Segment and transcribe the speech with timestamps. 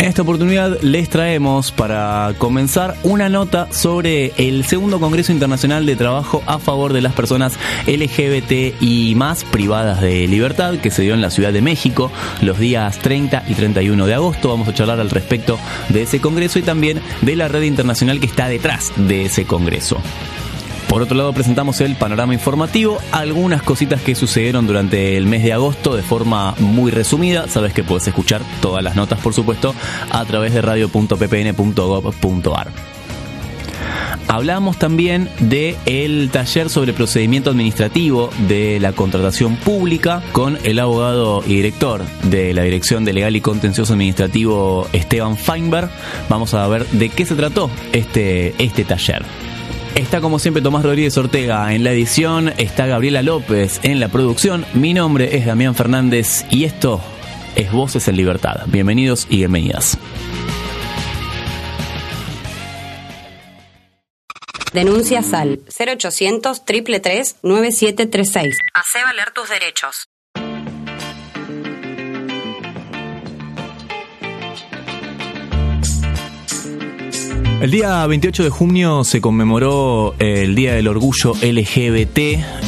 [0.00, 5.94] En esta oportunidad les traemos para comenzar una nota sobre el segundo Congreso Internacional de
[5.94, 11.12] Trabajo a favor de las personas LGBT y más privadas de libertad que se dio
[11.12, 12.10] en la Ciudad de México
[12.40, 14.48] los días 30 y 31 de agosto.
[14.48, 15.58] Vamos a charlar al respecto
[15.90, 20.00] de ese Congreso y también de la red internacional que está detrás de ese Congreso.
[20.90, 25.52] Por otro lado, presentamos el panorama informativo, algunas cositas que sucedieron durante el mes de
[25.52, 27.46] agosto de forma muy resumida.
[27.46, 29.72] Sabes que puedes escuchar todas las notas, por supuesto,
[30.10, 32.72] a través de radio.ppn.gov.ar.
[34.26, 41.44] Hablamos también del el taller sobre procedimiento administrativo de la contratación pública con el abogado
[41.46, 45.88] y director de la Dirección de Legal y Contencioso Administrativo Esteban Feinberg.
[46.28, 49.49] Vamos a ver de qué se trató este, este taller.
[49.94, 54.64] Está como siempre Tomás Rodríguez Ortega en la edición, está Gabriela López en la producción,
[54.72, 57.00] mi nombre es Damián Fernández y esto
[57.56, 58.62] es Voces en Libertad.
[58.66, 59.98] Bienvenidos y bienvenidas.
[64.72, 68.58] Denuncia SAL 0800 333 9736.
[68.72, 70.09] Hace valer tus derechos.
[77.60, 82.18] El día 28 de junio se conmemoró el Día del Orgullo LGBT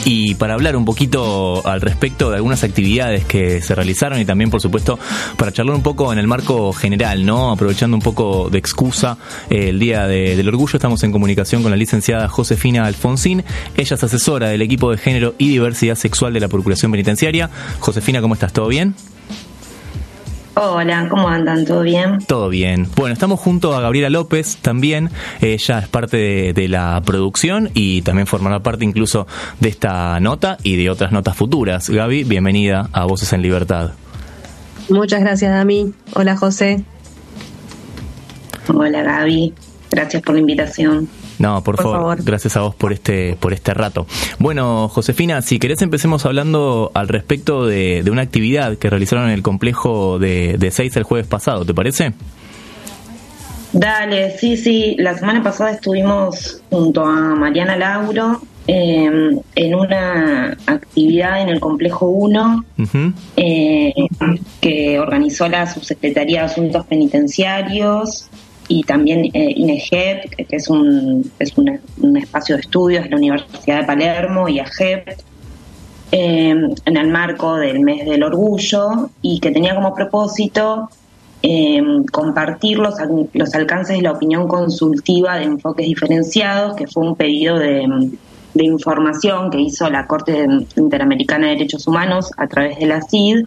[0.05, 4.51] y para hablar un poquito al respecto de algunas actividades que se realizaron y también
[4.51, 4.99] por supuesto
[5.39, 7.51] para charlar un poco en el marco general, ¿no?
[7.51, 9.17] Aprovechando un poco de excusa
[9.49, 13.45] eh, el Día del Orgullo, estamos en comunicación con la licenciada Josefina Alfonsín.
[13.75, 17.49] Ella es asesora del equipo de género y diversidad sexual de la Procuración Penitenciaria.
[17.81, 18.53] Josefina, ¿cómo estás?
[18.53, 18.95] ¿Todo bien?
[20.55, 21.65] Hola, ¿cómo andan?
[21.65, 22.19] ¿Todo bien?
[22.27, 22.87] Todo bien.
[22.95, 25.09] Bueno, estamos junto a Gabriela López también.
[25.41, 29.27] Ella es parte de, la producción y también formará parte incluso
[29.61, 31.89] de esta nota y de otras notas futuras.
[31.89, 33.93] Gaby, bienvenida a Voces en Libertad.
[34.91, 35.95] Muchas gracias, Dami.
[36.15, 36.85] Hola, José.
[38.69, 39.55] Hola, Gaby.
[39.91, 41.09] Gracias por la invitación.
[41.39, 44.07] No, por, favor, gracias a vos por este, por este rato.
[44.39, 49.43] Bueno, Josefina, si querés empecemos hablando al respecto de, una actividad que realizaron en el
[49.43, 52.13] complejo de, de Seis el jueves pasado, ¿te parece?
[53.73, 54.97] Dale, sí, sí.
[54.99, 62.07] La semana pasada estuvimos junto a Mariana Lauro em, en una actividad en el complejo
[62.07, 62.65] 1
[63.37, 63.95] eh,
[64.61, 68.29] que organizó la Subsecretaría de Asuntos Penitenciarios
[68.69, 73.81] y también eh, INEGEP, que es, un, es un espacio de estudios de la Universidad
[73.81, 75.09] de Palermo, y AGEP,
[76.13, 76.51] eh,
[76.85, 80.89] en el marco del mes del orgullo, y que tenía como propósito
[81.43, 82.95] eh, compartir los,
[83.33, 88.11] los alcances de la opinión consultiva de enfoques diferenciados, que fue un pedido de,
[88.55, 90.47] de información que hizo la Corte
[90.77, 93.45] Interamericana de Derechos Humanos a través de la CID,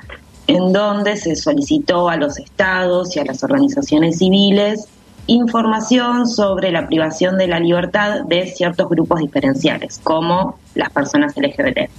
[0.47, 4.87] en donde se solicitó a los estados y a las organizaciones civiles
[5.27, 11.89] información sobre la privación de la libertad de ciertos grupos diferenciales, como las personas LGBT.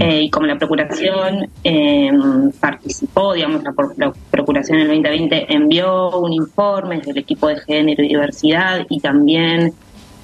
[0.00, 3.62] Eh, y como la Procuración em, participó, digamos,
[3.96, 9.00] la, Procuración en el 2020 envió un informe del equipo de género y diversidad y
[9.00, 9.72] también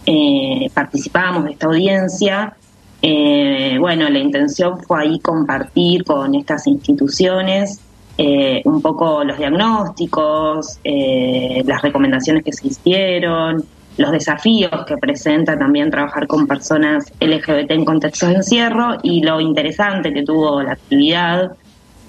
[0.05, 2.57] eh, participamos de esta audiencia.
[3.01, 7.81] Eh, bueno, la intención fue ahí compartir con estas instituciones
[8.19, 13.63] eh, un poco los diagnósticos, eh, las recomendaciones que se hicieron,
[13.99, 19.41] los desafíos que presenta también trabajar con personas LGBT en contextos de encierro y lo
[19.41, 21.53] interesante que tuvo la actividad,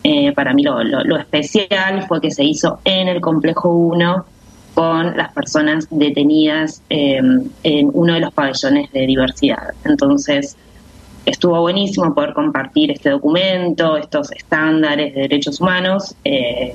[0.03, 4.25] eh, para mí lo, lo, especial fue que se hizo en el complejo 1
[4.75, 7.51] con las personas detenidas en
[7.93, 9.73] uno de los pabellones de diversidad.
[9.83, 10.55] Entonces,
[11.27, 16.73] estuvo buenísimo poder compartir este documento, estos estándares de derechos humanos eh,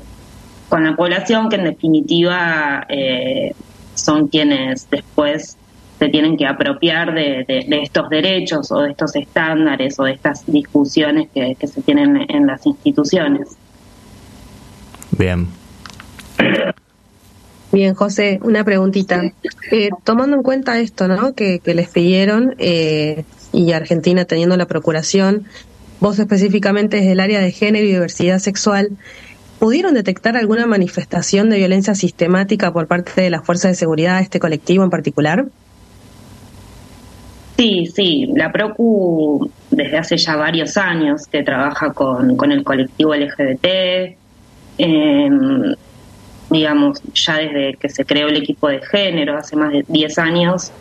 [0.68, 3.54] con la población, que en definitiva eh,
[3.94, 5.56] son quienes después
[5.98, 7.44] se tienen que apropiar de,
[7.82, 12.66] estos derechos o de estos estándares o de estas discusiones que, se tienen en las
[12.66, 13.56] instituciones.
[15.12, 15.46] Bien.
[17.70, 19.22] Bien, José, una preguntita.
[19.70, 21.34] Eh, tomando en cuenta esto, ¿no?
[21.34, 25.44] Que, que les pidieron, eh, y Argentina teniendo la procuración,
[26.00, 28.90] vos específicamente desde el área de género y diversidad sexual,
[29.58, 34.40] ¿pudieron detectar alguna manifestación de violencia sistemática por parte de las fuerzas de seguridad este
[34.40, 35.46] colectivo en particular?
[37.56, 43.14] Sí, sí, la PROCU desde hace ya varios años que trabaja con, con el colectivo
[43.14, 43.66] LGBT,
[44.78, 45.30] eh,
[46.52, 50.72] digamos, ya desde que se creó el equipo de género, hace más de 10 años,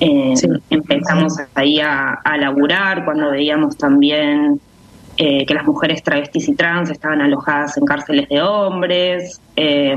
[0.00, 0.34] eh,
[0.70, 4.60] empezamos ahí a, a, laburar cuando veíamos también
[5.22, 9.38] eh, que las mujeres travestis y trans estaban alojadas en cárceles de hombres.
[9.54, 9.94] Eh,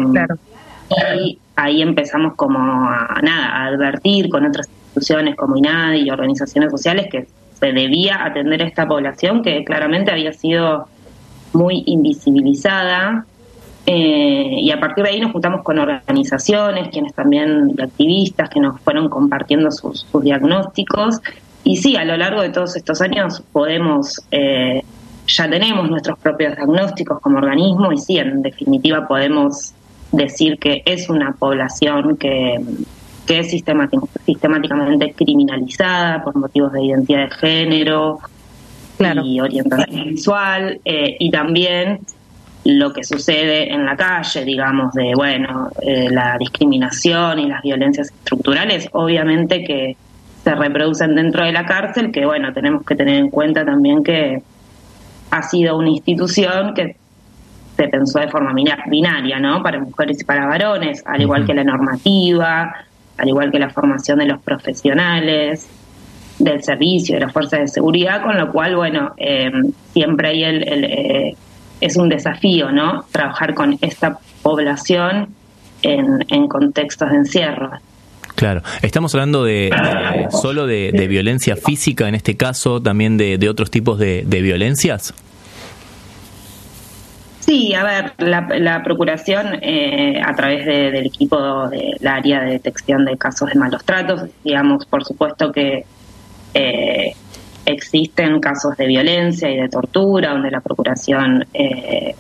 [1.18, 6.72] y ahí empezamos como a, nada, a advertir con otras instituciones como INADI y organizaciones
[6.72, 10.90] sociales que se debía atender a esta población que claramente había sido
[11.54, 13.26] muy invisibilizada
[13.86, 18.80] eh, y a partir de ahí nos juntamos con organizaciones, quienes también, activistas, que nos
[18.82, 21.22] fueron compartiendo sus, diagnósticos.
[21.64, 24.84] Y sí, a lo largo de todos estos años podemos, eh,
[25.28, 29.74] ya tenemos nuestros propios diagnósticos como organismo y sí, en definitiva podemos
[30.12, 32.62] decir que es una población que,
[33.26, 38.20] que es sistemáticamente criminalizada por motivos de identidad de género
[39.24, 42.00] y orientación sexual eh, y también
[42.66, 48.08] lo que sucede en la calle, digamos, de, bueno, eh, la discriminación y las violencias
[48.08, 49.98] estructurales, obviamente que
[50.44, 54.42] se reproducen dentro de la cárcel, que, bueno, tenemos que tener en cuenta también que
[55.32, 56.96] ha sido una institución que
[57.76, 58.54] se pensó de forma
[58.88, 59.64] binaria, ¿no?
[59.64, 62.74] Para mujeres y para varones, al igual que la normativa,
[63.18, 65.68] al igual que la formación de los profesionales
[66.40, 69.52] del servicio, de las fuerzas de seguridad, con lo cual, bueno, eh,
[69.94, 71.36] siempre hay el, el eh,
[71.84, 73.04] es un desafío, ¿no?
[73.12, 75.28] Trabajar con esta población
[75.82, 77.72] en, contextos de encierro.
[78.36, 79.70] Claro, estamos hablando de,
[80.30, 85.14] solo de, violencia física en este caso, también de, otros tipos de, violencias.
[87.42, 93.18] Sí, a ver, la, procuración eh, a través del equipo del área de detección de
[93.18, 95.84] casos de malos tratos, digamos, por supuesto que
[96.54, 97.14] eh,
[97.66, 102.16] existen casos de violencia y de tortura donde la Procuración eh,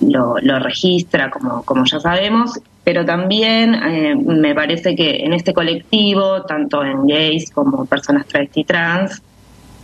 [0.00, 6.42] lo, registra, como, como ya sabemos, pero también eh, me parece que en este colectivo,
[6.42, 9.22] tanto en gays como personas travesti trans,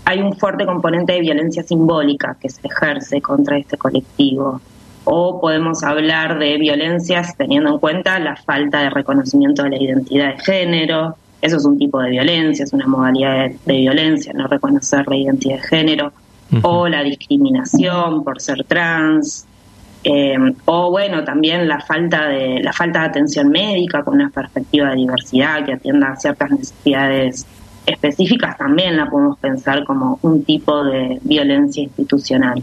[0.04, 4.60] hay un fuerte componente de violencia simbólica que se ejerce contra este colectivo.
[5.04, 10.34] O podemos hablar de violencias teniendo en cuenta la falta de reconocimiento de la identidad
[10.34, 15.06] de género, eso es un tipo de violencia, es una modalidad de, violencia, no reconocer
[15.06, 16.12] la identidad de género,
[16.62, 19.46] o la discriminación por ser trans,
[20.04, 24.90] eh, o bueno, también la falta de la falta de atención médica con una perspectiva
[24.90, 27.46] de diversidad que atienda a ciertas necesidades
[27.84, 32.62] específicas, también la podemos pensar como un tipo de violencia institucional.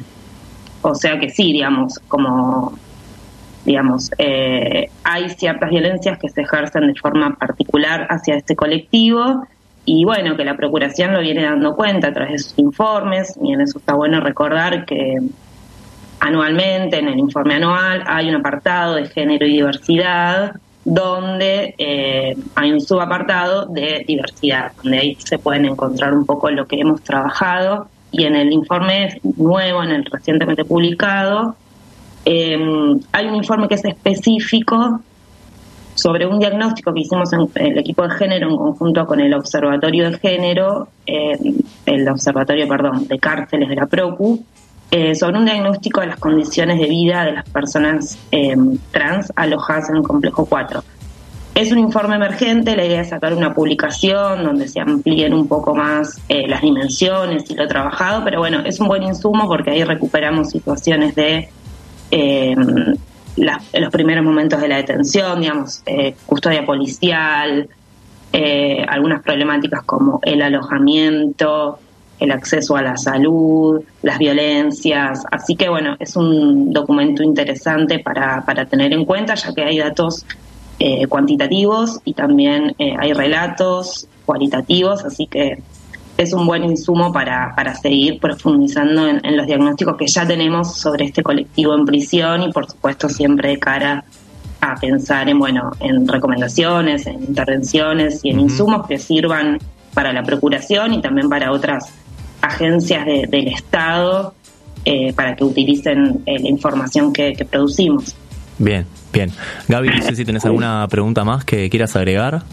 [0.81, 2.77] O sea que sí, digamos, como
[3.65, 9.47] digamos, eh, hay ciertas violencias que se ejercen de forma particular hacia este colectivo
[9.85, 13.53] y bueno, que la Procuración lo viene dando cuenta a través de sus informes y
[13.53, 15.19] en eso está bueno recordar que
[16.19, 22.71] anualmente en el informe anual hay un apartado de género y diversidad donde eh, hay
[22.71, 27.87] un subapartado de diversidad, donde ahí se pueden encontrar un poco lo que hemos trabajado.
[28.11, 31.55] Y en el informe nuevo, en el recientemente publicado,
[32.25, 32.57] eh,
[33.11, 34.99] hay un informe que es específico
[35.93, 40.09] sobre un diagnóstico que hicimos en el equipo de género en conjunto con el Observatorio
[40.09, 41.37] de Género, eh,
[41.85, 44.43] el Observatorio, perdón, de Cárceles de la PROCU,
[44.91, 48.17] eh, sobre un diagnóstico de las condiciones de vida de las personas
[48.91, 50.83] trans alojadas en el complejo 4.
[51.53, 55.73] Es un informe emergente, la idea es sacar una publicación donde se amplíen un poco
[55.73, 60.49] más las dimensiones y lo trabajado, pero bueno, es un buen insumo porque ahí recuperamos
[60.49, 61.49] situaciones de
[62.11, 62.55] eh,
[63.35, 67.67] los primeros momentos de la detención, digamos, eh, custodia policial,
[68.31, 71.79] eh, algunas problemáticas como el alojamiento,
[72.19, 75.23] el acceso a la salud, las violencias.
[75.31, 79.79] Así que bueno, es un documento interesante para, para tener en cuenta, ya que hay
[79.79, 80.25] datos
[80.79, 85.61] eh, cuantitativos y también hay relatos cualitativos, así que
[86.17, 91.05] es un buen insumo para, para seguir profundizando en, los diagnósticos que ya tenemos sobre
[91.05, 94.05] este colectivo en prisión y por supuesto siempre de cara
[94.61, 99.59] a pensar en bueno en recomendaciones, en intervenciones y en insumos que sirvan
[99.93, 101.91] para la procuración y también para otras
[102.41, 104.33] agencias del Estado
[104.85, 108.15] eh, para que utilicen eh, la información que, que producimos.
[108.57, 109.31] Bien, bien.
[109.67, 112.43] Gaby, no sé si tenés alguna pregunta más que quieras agregar.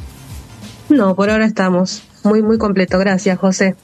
[0.88, 2.02] No, por ahora estamos.
[2.24, 2.98] Muy, muy completo.
[2.98, 3.74] Gracias, José.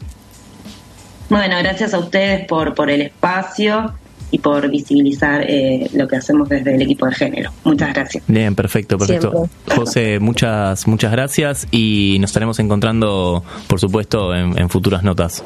[1.28, 3.92] Bueno, gracias a ustedes por, por el espacio
[4.30, 7.50] y por visibilizar eh, lo que hacemos desde el equipo de género.
[7.64, 8.25] Muchas gracias.
[8.26, 9.49] Bien, perfecto, perfecto.
[9.75, 15.45] José, muchas, muchas gracias y nos estaremos encontrando, por supuesto, en futuras notas.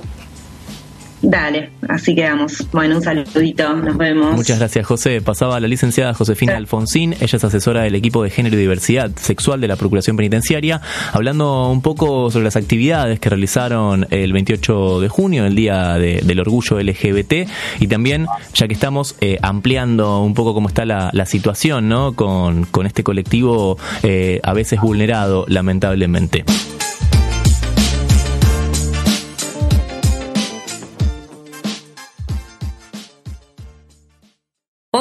[1.23, 2.67] Dale, así quedamos.
[2.73, 4.35] Bueno, un saludito, nos vemos.
[4.35, 5.21] Muchas gracias, José.
[5.21, 9.61] Pasaba la licenciada Josefina Alfonsín, ella es asesora del equipo de género y diversidad sexual
[9.61, 10.81] de la Procuración Penitenciaria,
[11.13, 16.41] hablando un poco sobre las actividades que realizaron el 28 de junio, el Día del
[16.41, 17.49] Orgullo LGBT,
[17.79, 22.15] y también, ya que estamos eh, ampliando un poco cómo está la, situación, ¿no?
[22.15, 26.45] Con, este colectivo eh, a veces vulnerado, lamentablemente.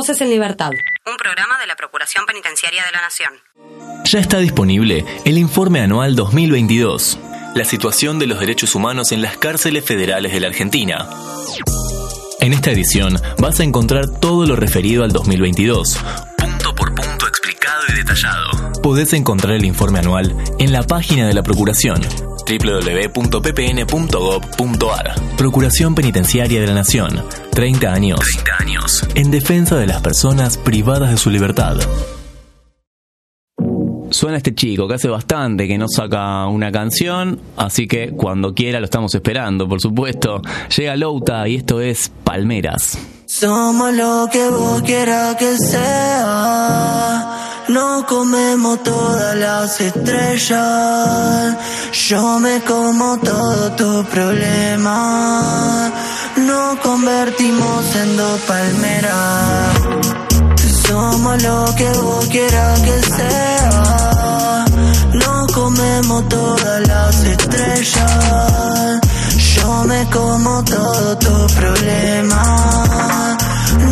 [0.01, 0.71] Voces en Libertad.
[1.05, 3.33] Un programa de la Procuración Penitenciaria de la Nación.
[4.05, 7.19] Ya está disponible el informe anual 2022.
[7.53, 11.07] La situación de los derechos humanos en las cárceles federales de la Argentina.
[12.39, 15.99] En esta edición vas a encontrar todo lo referido al 2022,
[16.35, 18.81] punto por punto explicado y detallado.
[18.81, 22.01] Podés encontrar el informe anual en la página de la Procuración
[22.45, 23.91] www.ppn.gov.ar
[25.37, 27.23] Procuración Penitenciaria de la Nación.
[27.51, 28.19] 30 años.
[28.19, 29.07] 30 años.
[29.15, 31.77] En defensa de las personas privadas de su libertad.
[34.11, 38.79] Suena este chico que hace bastante que no saca una canción, así que cuando quiera
[38.79, 40.41] lo estamos esperando, por supuesto.
[40.77, 42.97] Llega Louta y esto es Palmeras.
[43.25, 47.31] Somos lo que vos quieras que sea.
[47.69, 51.55] No comemos todas las estrellas.
[52.09, 55.89] Yo me como todo tu problema.
[56.35, 59.75] Nos convertimos en dos palmeras.
[60.85, 64.00] Somos lo que vos quieras que sea.
[66.11, 68.99] Comemos todas las estrellas.
[69.55, 73.37] Yo me como todo tu problema.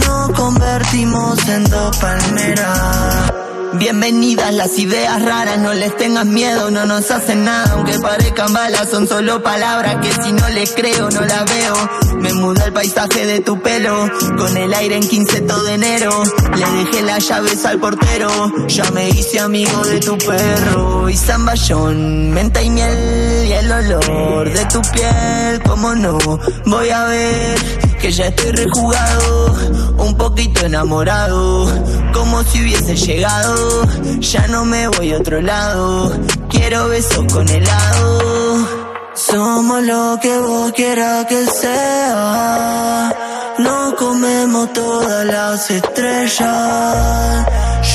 [0.05, 3.28] Nos convertimos en dos palmeras.
[3.73, 8.89] Bienvenidas las ideas raras, no les tengas miedo, no nos hacen nada, aunque parezcan balas,
[8.89, 11.75] son solo palabras que si no les creo no la veo.
[12.19, 16.11] Me muda el paisaje de tu pelo, con el aire en 15 todo de enero.
[16.55, 18.29] Le dejé las llaves al portero,
[18.67, 21.07] ya me hice amigo de tu perro.
[21.07, 26.17] Y zamballón, menta y miel, y el olor de tu piel, como no,
[26.65, 29.56] voy a ver que ya estoy rejugado,
[29.98, 31.68] un poquito enamorado,
[32.13, 33.84] como si hubiese llegado,
[34.20, 36.12] ya no me voy a otro lado,
[36.50, 38.68] quiero besos con helado.
[39.15, 43.13] Somos lo que vos quieras que sea,
[43.60, 47.46] no comemos todas las estrellas,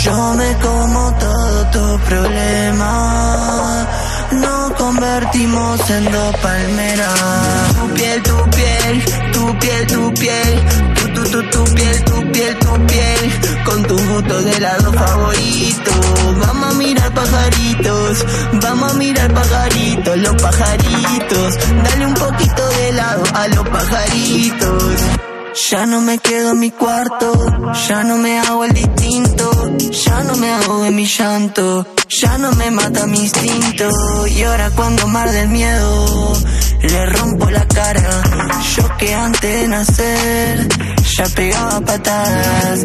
[0.05, 3.65] yo me como todo tu problema
[4.35, 7.21] nos convertimos en dos palmeras.
[7.75, 8.51] Tu piel, tu
[9.33, 10.65] tu piel, tu piel,
[10.95, 15.91] tu, tu, tu, tu piel, tu piel, tu piel, con tu gusto de helado favorito.
[16.41, 18.27] Vamos a mirar pajaritos,
[18.63, 21.59] vamos a mirar pajaritos, los pajaritos.
[21.85, 24.83] Dale un poquito de helado a los pajaritos.
[25.71, 27.33] Ya no me quedo en mi cuarto,
[27.89, 29.51] ya no me hago el distinto,
[30.05, 33.89] ya no me hago en mi llanto, ya no me mata mi instinto.
[34.27, 36.33] Y ahora cuando mar del miedo,
[36.89, 38.23] le rompo la cara.
[38.77, 40.69] Yo que antes de nacer,
[41.17, 42.81] ya pegaba patadas.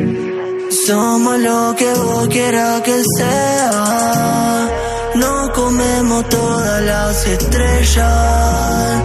[0.86, 4.70] Somos lo que vos quieras que sea.
[5.16, 9.04] No comemos todas las estrellas.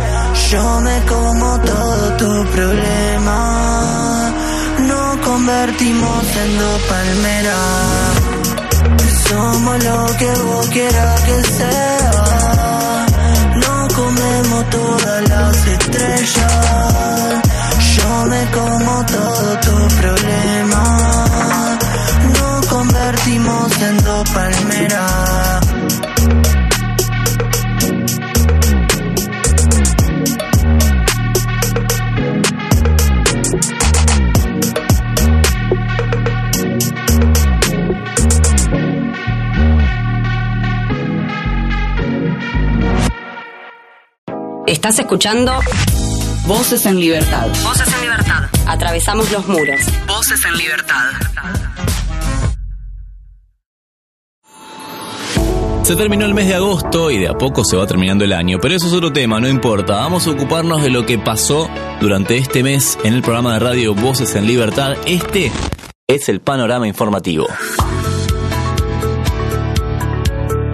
[0.50, 4.32] Yo me como todo tu problema.
[4.80, 8.14] Nos convertimos en dos palmeras.
[9.28, 11.93] Somos lo que vos quieras que sea.
[14.70, 17.42] Todas las estrellas.
[17.96, 21.78] Yo me como todo tu problema.
[22.38, 25.63] Nos convertimos en dos palmeras.
[44.74, 45.52] Estás escuchando
[46.48, 47.46] Voces en Libertad.
[47.62, 48.42] Voces en Libertad.
[48.66, 49.78] Atravesamos los muros.
[50.08, 51.10] Voces en Libertad.
[55.84, 58.58] Se terminó el mes de agosto y de a poco se va terminando el año,
[58.60, 59.94] pero eso es otro tema, no importa.
[59.94, 63.94] Vamos a ocuparnos de lo que pasó durante este mes en el programa de radio
[63.94, 64.96] Voces en Libertad.
[65.06, 65.52] Este
[66.08, 67.46] es el panorama informativo.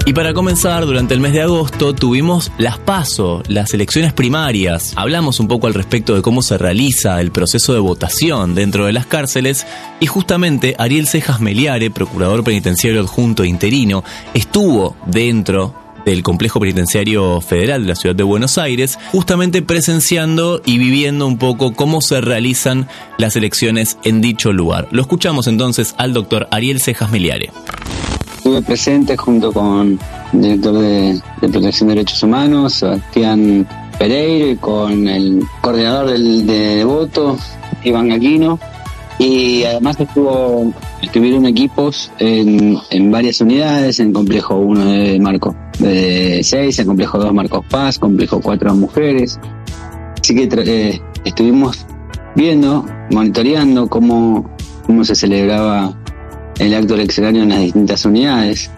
[0.06, 4.92] Y para comenzar, durante el mes de agosto tuvimos las PASO, las elecciones primarias.
[4.96, 8.92] Hablamos un poco al respecto de cómo se realiza el proceso de votación dentro de
[8.92, 9.66] las cárceles
[10.00, 14.02] y justamente Ariel Cejas Meliare, procurador penitenciario adjunto interino,
[14.34, 20.78] estuvo dentro del complejo penitenciario federal de la ciudad de Buenos Aires, justamente presenciando y
[20.78, 22.88] viviendo un poco cómo se realizan
[23.18, 24.88] las elecciones en dicho lugar.
[24.92, 27.50] Lo escuchamos entonces al doctor Ariel Cejas Meliare.
[28.40, 29.98] Estuve presente junto con
[30.32, 33.68] el director de, Protección de Derechos Humanos, Sebastián
[33.98, 37.36] Pereira, y con el coordinador del, de voto,
[37.84, 38.58] Iván Gaquino,
[39.18, 46.40] y además estuvo, estuvieron equipos en, en varias unidades, en Complejo 1 de Marcos de
[46.42, 49.38] 6, en Complejo 2 Marcos Paz, Complejo 4 Mujeres.
[50.18, 51.84] Así que eh, estuvimos
[52.34, 54.48] viendo, monitoreando cómo,
[54.86, 55.94] cómo se celebraba
[56.60, 58.70] el acto eleccionario en las distintas unidades.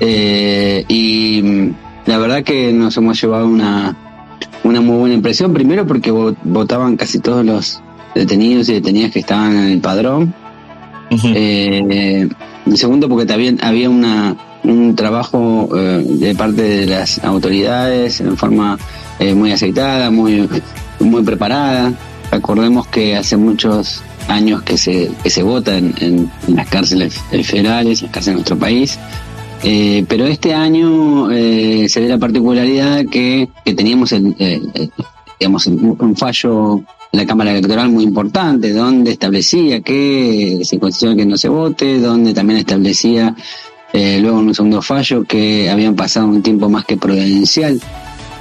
[0.00, 1.74] Eh, y mm,
[2.06, 3.94] la verdad que nos hemos llevado una,
[4.64, 7.82] una muy buena impresión, primero porque votaban casi todos los
[8.14, 10.34] detenidos y detenidas que estaban en el padrón.
[11.10, 12.28] Eh,
[12.66, 18.36] y segundo porque también había una, un trabajo eh, de parte de las autoridades en
[18.36, 18.78] forma
[19.36, 20.48] muy aceitada, muy,
[20.98, 21.92] muy preparada.
[22.30, 28.06] Recordemos que hace muchos años que se, que se vota en, las cárceles federales, en
[28.06, 28.98] las cárceles de nuestro país.
[29.62, 34.34] Eh, pero este año eh, se ve la particularidad que, que teníamos el,
[35.38, 36.78] digamos, un fallo
[37.12, 41.98] en la Cámara Electoral muy importante, donde establecía que se considera que no se vote,
[41.98, 43.34] donde también establecía
[43.92, 47.80] eh, luego en un segundo fallo que habían pasado un tiempo más que prudencial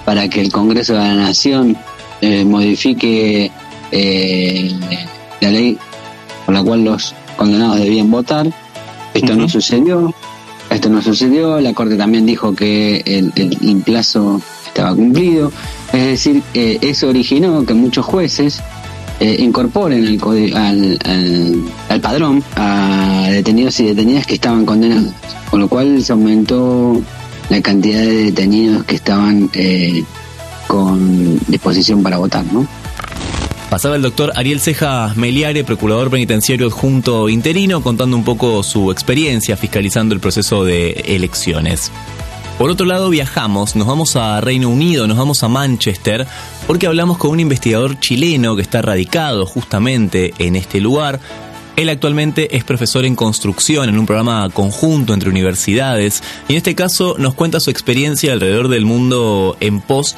[0.05, 1.75] para que el Congreso de la Nación
[2.46, 3.50] modifique
[5.41, 5.77] la ley
[6.46, 8.51] por la cual los condenados debían votar.
[9.13, 10.13] Esto no sucedió.
[10.69, 11.60] Esto no sucedió.
[11.60, 15.51] La Corte también dijo que el, el, plazo estaba cumplido.
[15.91, 18.62] Es decir, eso originó que muchos jueces
[19.19, 25.13] eh, incorporen al, al, al, padrón a detenidos y detenidas que estaban condenados.
[25.50, 27.01] Con lo cual se aumentó
[27.50, 30.03] la cantidad de detenidos que estaban eh,
[30.67, 32.65] con disposición para votar, ¿no?
[33.69, 39.55] Pasaba el doctor Ariel Ceja Meliare, procurador penitenciario adjunto interino, contando un poco su experiencia
[39.58, 41.91] fiscalizando el proceso de elecciones.
[42.58, 46.25] Por otro lado, viajamos, nos vamos a Reino Unido, nos vamos a Manchester,
[46.65, 51.19] porque hablamos con un investigador chileno que está radicado justamente en este lugar.
[51.75, 56.73] Él actualmente es profesor en construcción en un programa conjunto entre universidades y en este
[56.73, 60.17] caso nos cuenta su experiencia alrededor del mundo en pos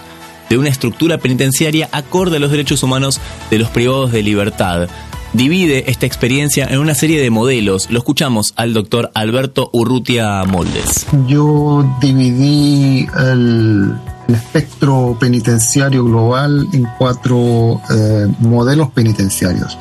[0.51, 4.89] de una estructura penitenciaria acorde a los derechos humanos de los privados de libertad.
[5.31, 7.89] Divide esta experiencia en una serie de modelos.
[7.89, 11.07] Lo escuchamos al doctor Alberto Urrutia Moldes.
[11.25, 13.93] Yo dividí el,
[14.27, 19.77] espectro penitenciario global en cuatro eh, modelos penitenciarios.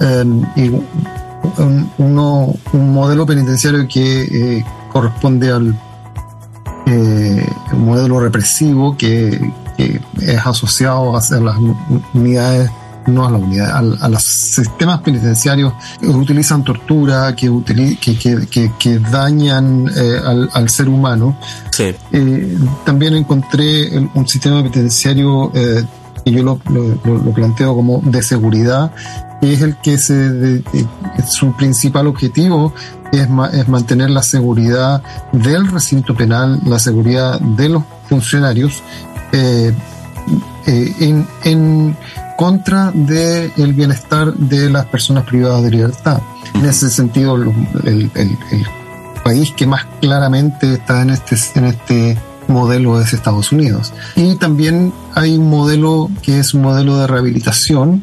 [0.00, 0.72] Em, y
[1.98, 5.78] uno, un modelo penitenciario que eh, corresponde al
[6.86, 7.46] eh,
[7.76, 9.38] modelo represivo que,
[10.22, 11.56] es asociado a las
[12.14, 12.70] unidades
[13.06, 17.50] no a la unidad, a, los sistemas penitenciarios que utilizan tortura, que,
[18.00, 21.36] que, que, dañan eh, al, ser humano.
[21.78, 25.84] Eh, también encontré un sistema penitenciario eh,
[26.24, 28.92] que yo lo, lo, planteo como de seguridad,
[29.40, 30.62] que es el que se,
[31.26, 32.74] su principal objetivo
[33.12, 35.02] es, es mantener la seguridad
[35.32, 38.82] del recinto penal, la seguridad de los funcionarios
[39.32, 39.72] eh,
[40.66, 41.96] eh, en, en,
[42.36, 46.20] contra del el bienestar de las personas privadas de libertad.
[46.54, 48.10] En ese sentido, el,
[49.22, 52.18] país que más claramente está en este, en este
[52.48, 53.92] modelo es Estados Unidos.
[54.16, 58.02] Y también hay un modelo que es un modelo de rehabilitación,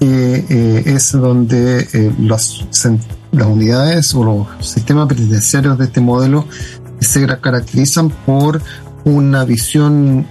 [0.00, 2.64] que eh, es donde las,
[3.32, 6.46] las unidades o los sistemas penitenciarios de este modelo
[7.00, 8.62] se caracterizan por
[9.04, 10.26] una visión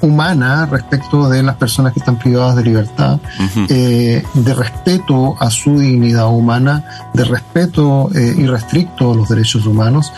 [0.00, 3.18] humana respecto de las personas que están privadas de libertad,
[3.68, 6.84] eh, de respeto a su dignidad humana,
[7.14, 10.12] de respeto eh, irrestricto a los derechos humanos.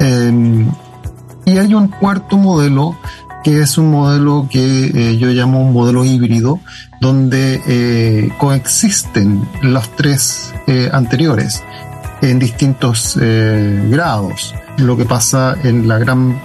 [0.00, 0.68] Em,
[1.44, 2.96] y hay un cuarto modelo
[3.44, 6.60] que es un modelo que eh, yo llamo un modelo híbrido,
[7.00, 10.52] donde coexisten los tres
[10.92, 11.62] anteriores
[12.20, 14.54] en distintos grados.
[14.78, 16.36] Lo que pasa en la gran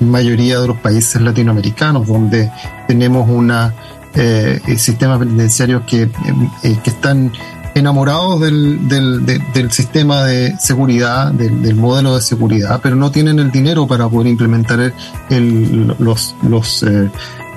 [0.00, 2.50] mayoría de los países latinoamericanos, donde
[2.86, 3.74] tenemos una
[4.14, 7.32] eh, sistemas penitenciarios que, eh, que están
[7.74, 13.86] enamorados del, del, sistema de seguridad, del, modelo de seguridad, pero no tienen el dinero
[13.86, 14.92] para poder implementar
[15.30, 17.10] el, los, los, eh,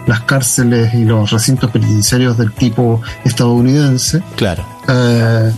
[0.07, 4.21] las cárceles y los recintos penitenciarios del tipo estadounidense.
[4.35, 4.63] Claro.
[4.87, 5.51] Eh,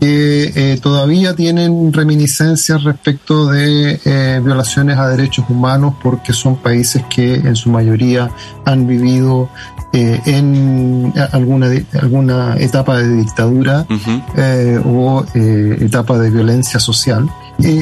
[0.00, 7.02] que eh, todavía tienen reminiscencias respecto de eh, violaciones a derechos humanos porque son países
[7.10, 8.30] que en su mayoría
[8.64, 9.48] han vivido
[9.92, 11.68] eh, en alguna,
[12.00, 13.86] alguna etapa de dictadura
[14.84, 17.28] o etapa de violencia social.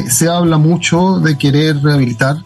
[0.09, 2.37] se habla mucho de querer rehabilitar,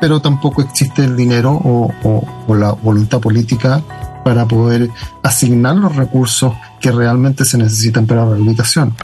[0.00, 3.82] pero tampoco existe el dinero o la voluntad política
[4.24, 4.90] para poder
[5.22, 8.94] asignar los recursos que realmente se necesitan para la rehabilitación.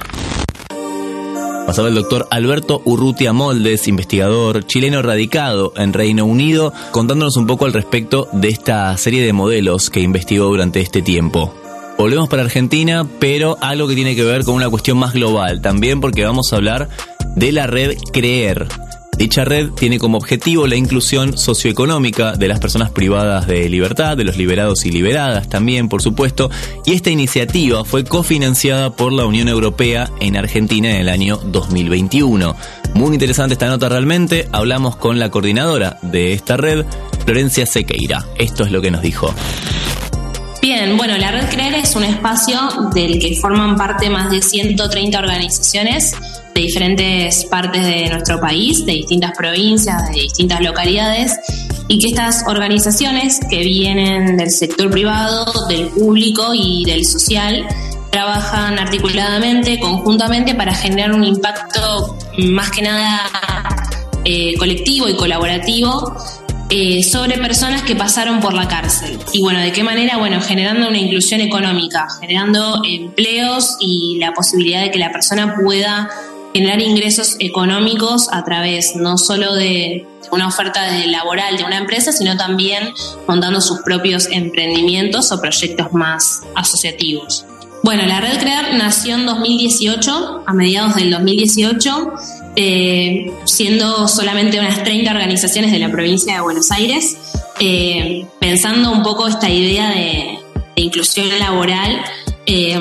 [1.66, 7.66] Pasaba el doctor Alberto Urrutia Moldes, investigador chileno radicado en Reino Unido, contándonos un poco
[7.66, 11.54] al respecto de esta serie de modelos que investigó durante este tiempo.
[11.98, 16.00] Volvemos para Argentina, pero algo que tiene que ver con una cuestión más global, también
[16.00, 16.88] porque vamos a hablar
[17.36, 18.66] de la red CREER,
[19.18, 24.22] Dicha red tiene como objetivo la inclusión socioeconómica de las personas privadas de libertad, de
[24.22, 26.52] los liberados y liberadas también, por supuesto,
[26.86, 32.54] y esta iniciativa fue cofinanciada por la Unión Europea en Argentina en el año 2021.
[32.94, 36.86] Muy interesante esta nota realmente, hablamos con la coordinadora de esta red,
[37.24, 38.24] Florencia Sequeira.
[38.38, 39.34] Esto es lo que nos dijo.
[40.62, 42.58] Bien, bueno, la Red CREER es un espacio
[42.94, 46.14] del que forman parte más de 130 organizaciones
[46.58, 51.38] de diferentes partes de nuestro país, de distintas provincias, de distintas localidades,
[51.86, 57.64] y que estas organizaciones que vienen del sector privado, del público y del social,
[58.10, 63.20] trabajan articuladamente, conjuntamente, para generar un impacto más que nada
[64.24, 66.12] eh, colectivo y colaborativo
[66.70, 69.18] eh, sobre personas que pasaron por la cárcel.
[69.32, 70.18] Y bueno, ¿de qué manera?
[70.18, 76.10] Bueno, generando una inclusión económica, generando empleos y la posibilidad de que la persona pueda
[76.54, 82.12] generar ingresos económicos a través no solo de una oferta de laboral de una empresa,
[82.12, 82.90] sino también
[83.26, 87.44] montando sus propios emprendimientos o proyectos más asociativos.
[87.82, 92.12] Bueno, la Red Crear nació en 2018, a mediados del 2018,
[92.56, 97.16] eh, siendo solamente unas 30 organizaciones de la provincia de Buenos Aires,
[97.60, 100.38] eh, pensando un poco esta idea de,
[100.76, 102.04] inclusión laboral
[102.50, 102.80] eh,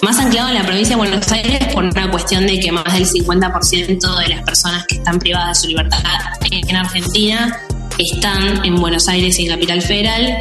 [0.00, 3.06] más anclado en la provincia de Buenos Aires por una cuestión de que más del
[3.06, 6.02] 50% de las personas que están privadas de su libertad
[6.50, 7.60] en Argentina
[7.98, 10.38] están en Buenos Aires y en Capital Federal,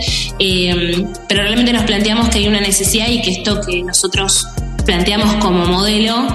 [1.27, 4.47] pero realmente nos planteamos que hay una necesidad y que esto que nosotros
[4.86, 6.27] planteamos como modelo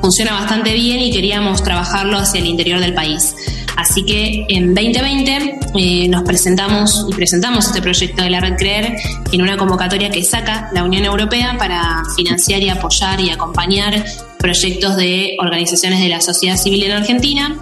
[0.00, 3.34] funciona bastante bien y queríamos trabajarlo hacia el interior del país.
[3.78, 8.96] Así que en 2020 eh, nos presentamos y presentamos este proyecto de la Red Creer
[9.30, 14.04] en una convocatoria que saca la Unión Europea para financiar y apoyar y acompañar
[14.40, 17.56] proyectos de organizaciones de la sociedad civil en Argentina.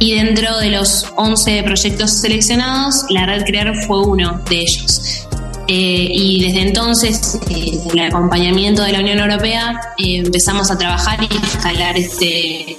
[0.00, 5.28] Y dentro de los 11 proyectos seleccionados, la Red Creer fue uno de ellos.
[5.68, 10.76] Eh, y desde entonces, eh, desde el acompañamiento de la Unión Europea, eh, empezamos a
[10.76, 12.76] trabajar y escalar este,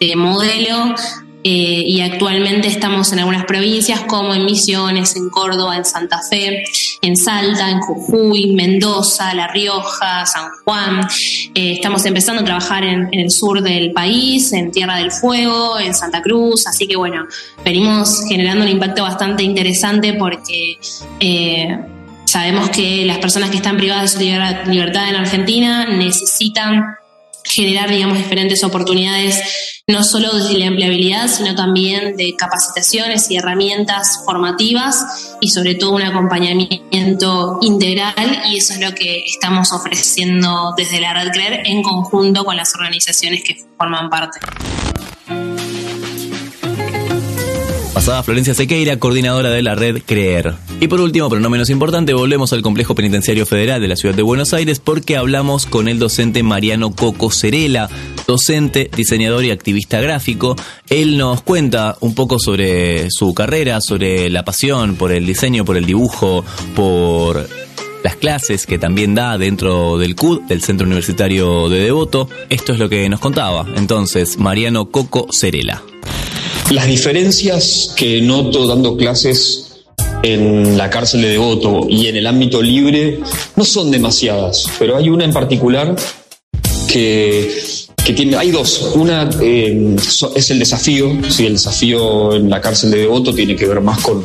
[0.00, 0.94] este modelo
[1.46, 6.64] y actualmente estamos en algunas provincias como en Misiones, en Córdoba, en Santa Fe,
[7.02, 11.06] en Salta, en Jujuy, Mendoza, La Rioja, San Juan.
[11.54, 16.22] estamos empezando a trabajar en, el sur del país, en Tierra del Fuego, en Santa
[16.22, 17.26] Cruz, así que bueno,
[17.62, 20.78] venimos generando un impacto bastante interesante porque
[22.34, 24.26] Sabemos que las personas que están privadas de
[24.64, 26.96] su libertad en Argentina necesitan
[27.44, 29.40] generar, digamos, diferentes oportunidades,
[29.86, 35.92] no solo desde la empleabilidad, sino también de capacitaciones y herramientas formativas y sobre todo
[35.92, 41.82] un acompañamiento integral y eso es lo que estamos ofreciendo desde la Red CREER en
[41.82, 44.40] conjunto con las organizaciones que forman parte.
[48.04, 50.52] Florencia Sequeira, coordinadora de la red CREER.
[50.78, 54.14] Y por último, pero no menos importante, volvemos al Complejo Penitenciario Federal de la Ciudad
[54.14, 57.88] de Buenos Aires porque hablamos con el docente Mariano Coco Cerela,
[58.26, 60.54] docente, diseñador y activista gráfico.
[60.90, 65.78] Él nos cuenta un poco sobre su carrera, sobre la pasión por el diseño, por
[65.78, 66.44] el dibujo,
[66.76, 67.48] por
[68.04, 72.28] las clases que también da dentro del CUD, del Centro Universitario de Devoto.
[72.50, 73.66] Esto es lo que nos contaba.
[73.76, 75.82] Entonces, Mariano Coco Cerela.
[76.70, 79.84] Las diferencias que noto dando clases
[80.22, 83.20] en la cárcel de Devoto y en el ámbito libre
[83.56, 85.94] no son demasiadas, pero hay una en particular
[86.88, 87.50] que,
[88.16, 88.92] tiene, hay dos.
[88.94, 89.96] Una eh,
[90.34, 94.00] es el desafío, sí, el desafío en la cárcel de Devoto tiene que ver más
[94.00, 94.24] con,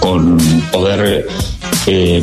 [0.00, 0.38] con
[0.70, 1.26] poder
[1.86, 2.22] eh,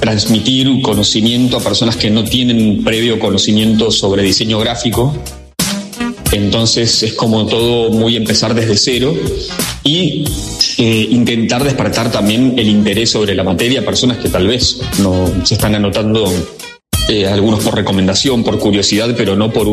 [0.00, 5.16] transmitir conocimiento a personas que no tienen previo conocimiento sobre diseño gráfico.
[6.32, 9.14] Entonces es como todo muy empezar desde cero
[9.84, 10.24] y
[10.78, 15.54] eh, intentar despertar también el interés sobre la materia personas que tal vez no se
[15.54, 16.32] están anotando
[17.10, 19.66] eh, algunos por recomendación, por curiosidad, pero no por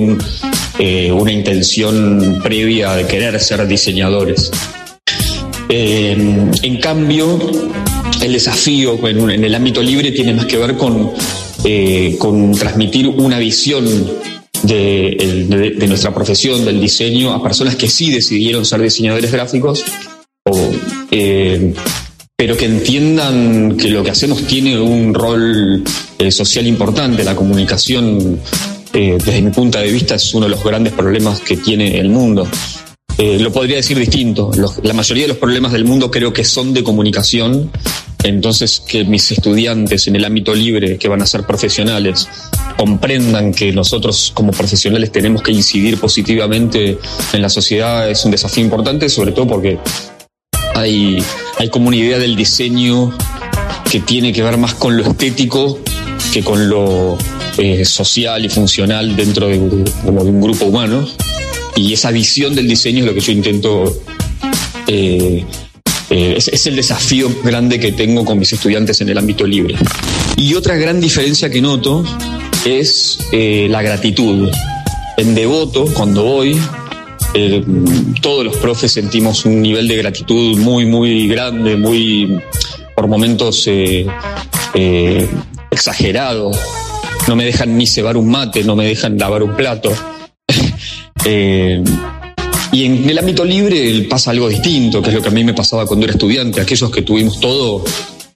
[0.80, 4.52] eh, una intención previa de querer ser diseñadores.
[5.69, 7.39] en cambio,
[8.22, 11.12] el desafío en, el ámbito libre tiene más que ver con,
[12.17, 13.86] con transmitir una visión
[14.63, 19.84] de, nuestra profesión, del diseño, a personas que sí decidieron ser diseñadores gráficos,
[21.12, 21.74] eh,
[22.36, 25.84] pero que entiendan que lo que hacemos tiene un rol
[26.17, 27.24] eh, social importante.
[27.24, 28.39] La comunicación,
[28.93, 32.10] eh, desde mi punto de vista, es uno de los grandes problemas que tiene el
[32.10, 32.48] mundo.
[33.17, 34.52] lo podría decir distinto.
[34.84, 37.69] la mayoría de los problemas del mundo creo que son de comunicación
[38.23, 42.27] entonces, que mis estudiantes en el ámbito libre, que van a ser profesionales,
[42.77, 46.97] comprendan que nosotros como profesionales tenemos que incidir positivamente
[47.34, 49.79] en la sociedad es un desafío importante, sobre todo porque
[50.75, 51.23] hay,
[51.58, 53.15] hay como una idea del diseño
[53.89, 55.79] que tiene que ver más con lo estético
[56.34, 57.17] que con lo
[57.58, 61.08] eh, social y funcional dentro de, un grupo humano.
[61.75, 64.01] Y esa visión del diseño es lo que yo intento
[64.88, 65.45] eh,
[66.10, 69.76] eh, es, el desafío grande que tengo con mis estudiantes en el ámbito libre.
[70.36, 72.04] Y otra gran diferencia que noto
[72.65, 74.50] es eh, la gratitud.
[75.17, 76.60] En Devoto, cuando voy,
[77.36, 77.63] eh,
[78.22, 82.39] todos los profes sentimos un nivel de gratitud muy, muy grande, muy,
[82.95, 83.69] por momentos,
[85.72, 86.52] exagerado.
[87.28, 89.91] No me dejan ni cebar un mate, no me dejan lavar un plato.
[92.71, 95.53] Y en el ámbito libre pasa algo distinto, que es lo que a mí me
[95.53, 96.62] pasaba cuando era estudiante.
[96.62, 97.84] Aquellos que tuvimos todo,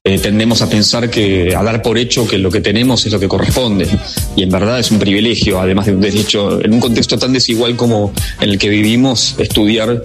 [0.03, 3.19] eh, tendemos a pensar que, a dar por hecho que lo que tenemos es lo
[3.19, 3.87] que corresponde.
[4.35, 7.75] Y en verdad es un privilegio, además de un derecho, en un contexto tan desigual
[7.75, 10.03] como en el que vivimos, estudiar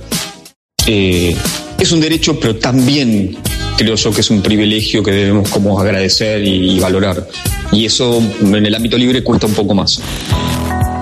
[0.87, 1.35] eh,
[1.81, 3.37] es un derecho, pero también
[3.77, 7.27] creo yo que es un privilegio que debemos como agradecer y valorar.
[7.73, 10.01] Y eso en el ámbito libre cuesta un poco más.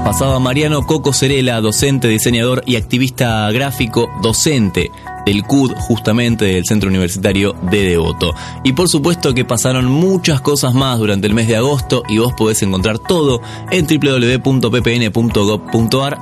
[0.06, 4.92] Pasaba Mariano Coco Cerela, docente, diseñador y activista gráfico, docente
[5.26, 8.32] del CUD, justamente del Centro Universitario de Devoto.
[8.62, 12.32] Y por supuesto que pasaron muchas cosas más durante el mes de agosto y vos
[12.34, 13.40] podés encontrar todo
[13.72, 14.58] en www.ppn.gov.ar.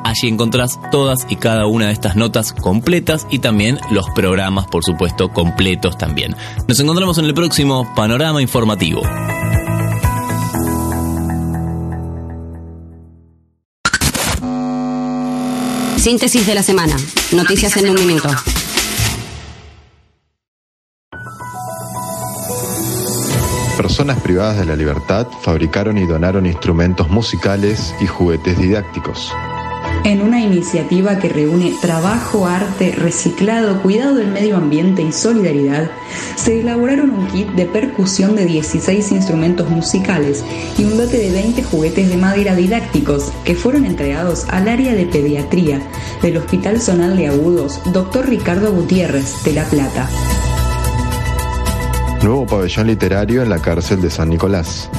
[0.03, 4.83] Allí encontrás todas y cada una de estas notas completas y también los programas, por
[4.83, 6.35] supuesto, completos también.
[6.67, 9.03] Nos encontramos en el próximo Panorama Informativo.
[16.05, 16.95] Síntesis de la semana.
[17.33, 18.29] Noticias en un minuto.
[23.79, 29.33] Personas privadas de la libertad fabricaron y donaron instrumentos musicales y juguetes didácticos
[30.05, 35.91] en una iniciativa que reúne trabajo, arte, reciclado, cuidado del medio ambiente y solidaridad,
[36.37, 40.45] se elaboraron un kit de percusión de 16 instrumentos musicales
[40.79, 45.07] y un lote de 20 juguetes de madera didácticos que fueron entregados al área de
[45.07, 45.81] pediatría
[46.21, 48.29] del Hospital Zonal de Agudos Dr.
[48.29, 50.09] Ricardo Gutiérrez de La Plata.
[52.23, 54.91] Nuevo pabellón literario en la cárcel de San Nicolás.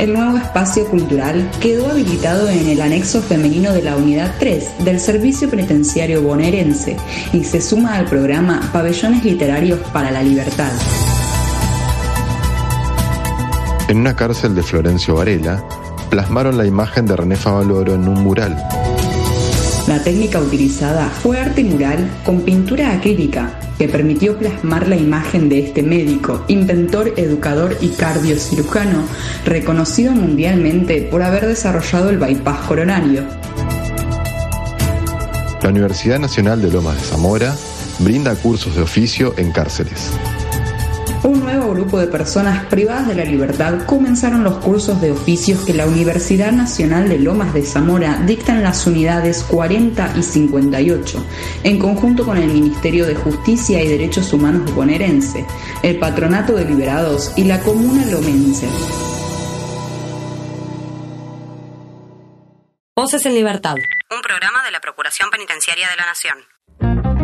[0.00, 4.98] El nuevo espacio cultural quedó habilitado en el anexo femenino de la Unidad 3 del
[4.98, 6.96] Servicio Penitenciario Bonaerense
[7.34, 10.72] y se suma al programa Pabellones Literarios para la Libertad.
[13.88, 15.62] En una cárcel de Florencio Varela,
[16.08, 18.56] plasmaron la imagen de René Favaloro en un mural.
[19.86, 25.60] La técnica utilizada fue arte mural con pintura acrílica que permitió plasmar la imagen de
[25.60, 29.04] este médico, inventor, educador y cardiocirujano,
[29.46, 33.24] reconocido mundialmente por haber desarrollado el bypass coronario.
[35.62, 37.56] La Universidad Nacional de Lomas de Zamora
[38.00, 40.10] brinda cursos de oficio en cárceles
[41.24, 45.74] un nuevo grupo de personas privadas de la libertad comenzaron los cursos de oficios que
[45.74, 51.26] la Universidad Nacional de Lomas de Zamora dicta en las unidades 40 y 58,
[51.64, 55.46] en conjunto con el Ministerio de Justicia y Derechos Humanos bonaerense,
[55.82, 58.68] el Patronato de Liberados y la Comuna Lomense.
[62.96, 63.76] Voces en Libertad,
[64.10, 67.19] un programa de la Procuración Penitenciaria de la Nación.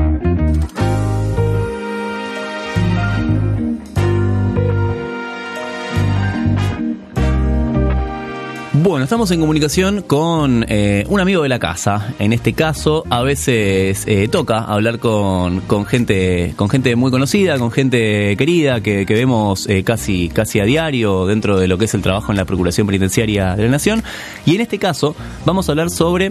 [8.88, 12.14] Bueno, estamos en comunicación con eh, un amigo de la casa.
[12.20, 17.58] En este caso, a veces eh, toca hablar con, con, gente con gente muy conocida,
[17.58, 21.86] con gente querida que, que vemos eh, casi casi a diario dentro de lo que
[21.86, 24.04] es el trabajo en la Procuración Penitenciaria de la Nación.
[24.44, 26.30] Y en este caso, vamos a hablar sobre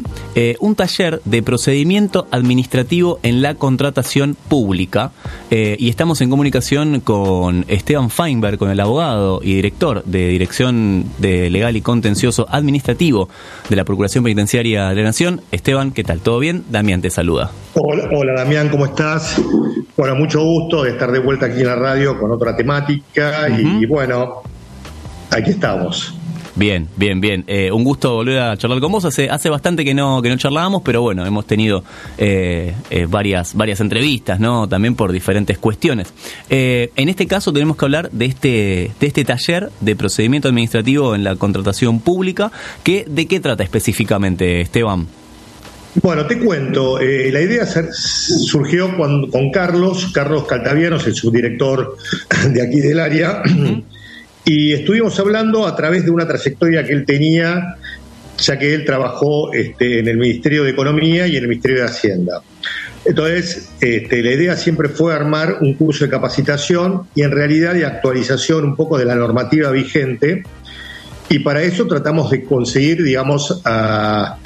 [0.61, 5.11] un taller de procedimiento administrativo en la contratación pública.
[5.49, 11.49] y estamos en comunicación con Esteban Feinberg, con el abogado y director de Dirección de
[11.49, 13.29] Legal y Contencioso administrativo
[13.69, 15.41] de la Procuración Penitenciaria de la Nación.
[15.51, 16.21] Esteban, ¿qué tal?
[16.21, 16.63] ¿Todo bien?
[16.69, 17.51] Damián te saluda.
[17.73, 19.41] Hola, Damián, ¿cómo estás?
[19.97, 23.85] Bueno, mucho gusto de estar de vuelta aquí en la radio con otra temática y
[23.85, 24.41] bueno,
[25.31, 26.15] aquí estamos.
[26.55, 27.43] Bien, bien, bien.
[27.47, 29.03] Eh, un gusto volver a charlar con vos.
[29.03, 31.83] Hace, hace bastante que no, que no charlábamos, pero bueno, hemos tenido
[32.17, 34.67] eh, eh, varias, varias entrevistas, ¿no?
[34.69, 36.13] También por diferentes cuestiones.
[36.49, 41.25] en este caso tenemos que hablar de este, de este taller de procedimiento administrativo en
[41.25, 42.51] la contratación pública.
[42.83, 45.07] Que, ¿De qué trata específicamente, Esteban?
[46.01, 51.97] Bueno, te cuento, la idea surgió con, con Carlos, Carlos Caltavianos, el subdirector
[52.49, 53.41] de aquí del área,
[54.45, 57.77] y estuvimos hablando a través de una trayectoria que él tenía,
[58.37, 61.85] ya que él trabajó este, en el Ministerio de Economía y en el Ministerio de
[61.85, 62.41] Hacienda.
[63.05, 67.85] Entonces, este, la idea siempre fue armar un curso de capacitación y en realidad de
[67.85, 70.43] actualización un poco de la normativa vigente.
[71.29, 74.37] Y para eso tratamos de conseguir, digamos, a,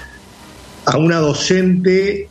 [0.85, 2.29] a una docente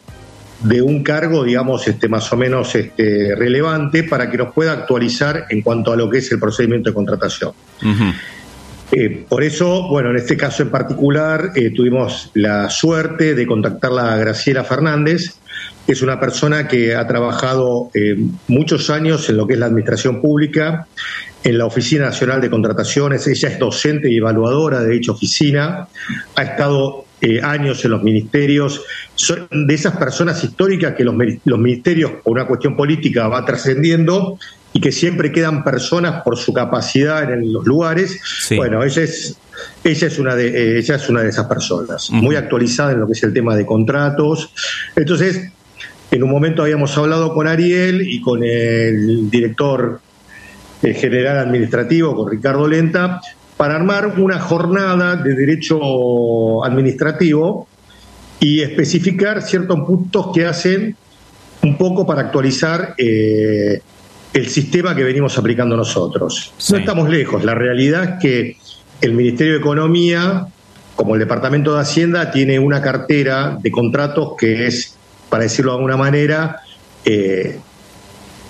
[0.60, 5.46] de un cargo, digamos, este, más o menos este, relevante para que nos pueda actualizar
[5.50, 7.52] en cuanto a lo que es el procedimiento de contratación.
[8.90, 14.14] Eh, por eso, bueno, en este caso en particular, eh, tuvimos la suerte de contactarla
[14.14, 15.34] a Graciela Fernández,
[15.86, 18.16] que es una persona que ha trabajado eh,
[18.46, 20.86] muchos años en lo que es la administración pública,
[21.44, 25.88] en la Oficina Nacional de Contrataciones, ella es docente y evaluadora de dicha oficina,
[26.34, 28.82] ha estado eh, años en los ministerios,
[29.14, 34.38] son de esas personas históricas que los, los ministerios, por una cuestión política, va trascendiendo
[34.72, 38.20] y que siempre quedan personas por su capacidad en los lugares.
[38.56, 39.36] Bueno, ella es,
[39.82, 43.06] ella es una de, eh, ella es una de esas personas, muy actualizada en lo
[43.06, 44.52] que es el tema de contratos.
[44.94, 45.50] Entonces,
[46.10, 50.00] en un momento habíamos hablado con Ariel y con el director
[50.82, 53.20] eh, general administrativo, con Ricardo Lenta,
[53.58, 57.66] para armar una jornada de derecho administrativo
[58.40, 60.96] y especificar ciertos puntos que hacen
[61.62, 63.80] un poco para actualizar eh,
[64.32, 66.54] el sistema que venimos aplicando nosotros.
[66.70, 68.56] No estamos lejos, la realidad es que
[69.00, 70.46] el Ministerio de Economía,
[70.94, 74.96] como el Departamento de Hacienda, tiene una cartera de contratos que es,
[75.28, 76.60] para decirlo de alguna manera,
[77.04, 77.58] eh,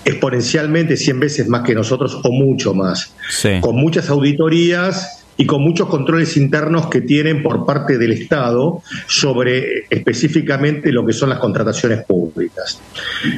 [0.09, 3.13] exponencialmente 100 veces más que nosotros o mucho más,
[3.61, 9.85] con muchas auditorías y con muchos controles internos que tienen por parte del Estado sobre
[9.89, 12.81] específicamente lo que son las contrataciones públicas.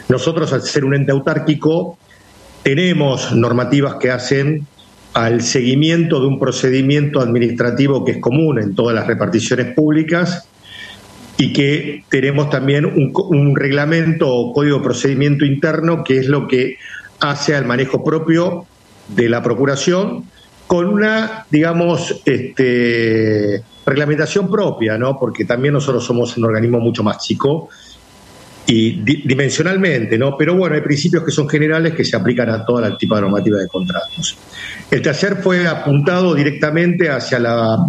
[0.10, 2.00] Nosotros, al ser un ente autárquico,
[2.64, 4.66] tenemos normativas que hacen
[5.14, 10.48] al seguimiento de un procedimiento administrativo que es común en todas las reparticiones públicas
[11.42, 16.78] y que tenemos también un, reglamento o código de procedimiento interno que es lo que
[17.20, 18.68] hace al manejo propio
[19.08, 20.26] de la Procuración
[20.68, 25.18] con una, digamos, este, reglamentación propia, ¿no?
[25.18, 27.70] Porque también nosotros somos un organismo mucho más chico
[28.68, 30.38] y dimensionalmente, ¿no?
[30.38, 33.58] Pero bueno, hay principios que son generales que se aplican a toda la tipo normativa
[33.58, 34.38] de contratos.
[34.92, 37.80] El taller fue apuntado directamente hacia la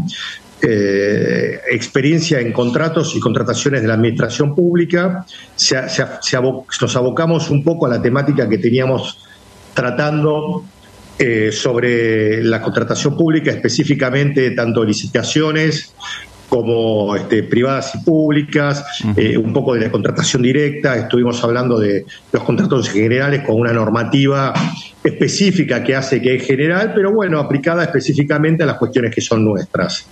[0.65, 5.27] eh, experiencia en contratos y contrataciones de la administración pública,
[6.81, 9.19] nos abocamos un poco a la temática que teníamos
[9.75, 10.65] tratando
[11.19, 15.95] eh, sobre la contratación pública, específicamente tanto licitaciones
[16.49, 18.85] como este, privadas y públicas,
[19.17, 23.73] eh, un poco de la contratación directa, estuvimos hablando de los contratos generales con una
[23.73, 24.53] normativa
[25.03, 29.45] específica que hace que es general, pero bueno, aplicada específicamente a las cuestiones que son
[29.45, 30.07] nuestras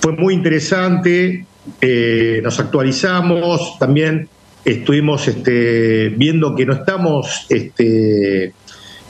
[0.00, 1.46] fue muy interesante,
[1.80, 4.28] eh, nos actualizamos, también
[4.64, 8.52] estuvimos este, viendo que no estamos este,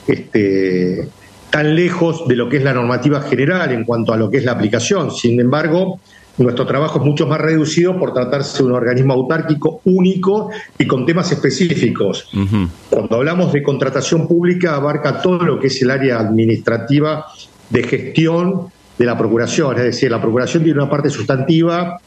[0.06, 1.08] este,
[1.50, 4.44] tan lejos de lo que es la normativa general en cuanto a lo que es
[4.44, 5.10] la aplicación.
[5.10, 5.98] Sin embargo,
[6.38, 11.06] nuestro trabajo es mucho más reducido por tratarse de un organismo autárquico único y con
[11.06, 12.28] temas específicos.
[12.90, 17.26] Cuando hablamos de contratación pública abarca todo lo que es el área administrativa
[17.70, 19.76] de gestión de la Procuración.
[19.76, 22.00] Es decir, la Procuración tiene una parte sustantiva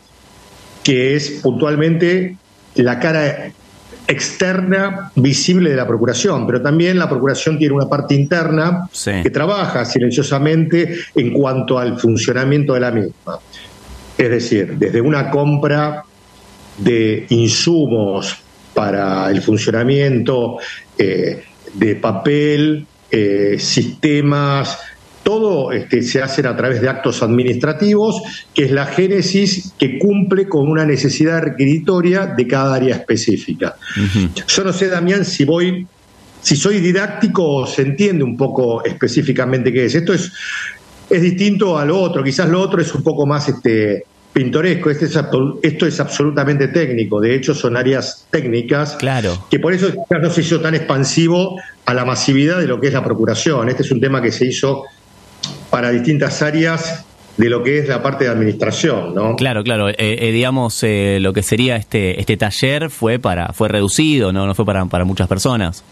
[0.84, 2.38] que es puntualmente
[2.76, 3.52] la cara
[4.08, 9.86] externa visible de la Procuración, pero también la Procuración tiene una parte interna que trabaja
[9.86, 13.40] silenciosamente en cuanto al funcionamiento de la misma.
[14.18, 16.04] Es decir, desde una compra
[16.78, 18.36] de insumos
[18.74, 20.58] para el funcionamiento
[20.98, 24.80] eh, de papel, eh, sistemas,
[25.30, 28.20] todo este, se hace a través de actos administrativos,
[28.52, 33.76] que es la génesis que cumple con una necesidad requisitoria de cada área específica.
[34.48, 35.86] Yo no sé, Damián, si voy,
[36.42, 39.94] si soy didáctico, se entiende un poco específicamente qué es.
[39.94, 40.32] Esto es,
[41.08, 45.06] es distinto a lo otro, quizás lo otro es un poco más este, pintoresco, este
[45.06, 49.46] esto es absolutamente técnico, de hecho son áreas técnicas, claro.
[49.48, 52.94] que por eso no se hizo tan expansivo a la masividad de lo que es
[52.94, 53.70] la procuración.
[53.70, 54.86] Este es un tema que se hizo
[55.70, 57.06] para distintas áreas
[57.40, 59.38] de lo que es la parte de administración, ¿no?
[59.38, 59.88] Claro, claro.
[59.90, 64.46] Eh, eh, digamos, eh, lo que sería este este taller fue para fue reducido, no
[64.46, 65.84] no fue para para muchas personas.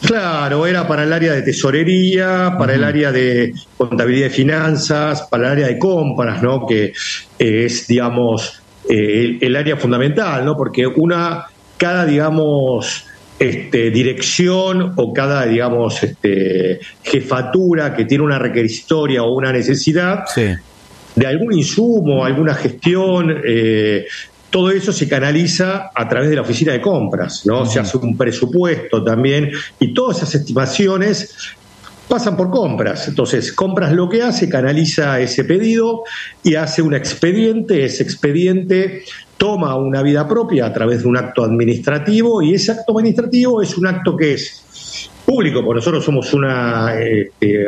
[0.00, 5.46] Claro, era para el área de tesorería, para el área de contabilidad de finanzas, para
[5.46, 6.66] el área de compras, ¿no?
[6.66, 6.92] Que
[7.38, 10.56] es, digamos, el, área fundamental, ¿no?
[10.56, 13.06] Porque una, cada, digamos,
[13.38, 20.24] este, dirección o cada, digamos, este, jefatura que tiene una requisitoria o una necesidad
[21.14, 24.06] de algún insumo, alguna gestión, eh,
[24.50, 27.66] todo eso se canaliza a través de la oficina de compras, ¿no?
[27.66, 31.56] Se hace un presupuesto también y todas esas estimaciones
[32.08, 33.06] pasan por compras.
[33.08, 36.04] Entonces, compras lo que hace, canaliza ese pedido
[36.42, 37.84] y hace un expediente.
[37.84, 39.04] Ese expediente
[39.38, 43.78] toma una vida propia a través de un acto administrativo y ese acto administrativo es
[43.78, 47.66] un acto que es público, porque nosotros somos una, este,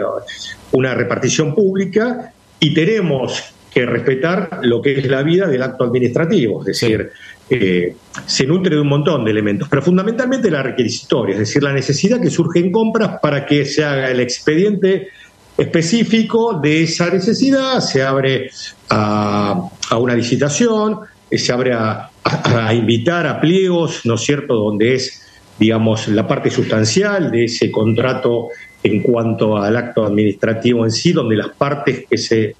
[0.72, 6.60] una repartición pública y tenemos que respetar lo que es la vida del acto administrativo,
[6.60, 7.10] es decir,
[7.48, 7.94] eh,
[8.26, 12.20] se nutre de un montón de elementos, pero fundamentalmente la requisitoria, es decir, la necesidad
[12.20, 15.08] que surge en compras para que se haga el expediente
[15.56, 18.50] específico de esa necesidad, se abre
[18.88, 21.00] a, una licitación,
[21.38, 25.22] se abre a, a, invitar a pliegos, ¿no es cierto?, donde es,
[25.58, 28.48] digamos, la parte sustancial de ese contrato
[28.82, 32.54] en cuanto al acto administrativo en sí, donde las partes que se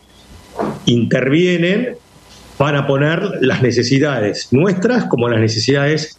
[0.87, 1.97] intervienen
[2.59, 6.19] van a poner las necesidades nuestras como las necesidades